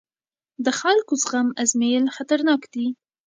[0.65, 2.87] د خلکو زغم ازمېیل خطرناک دی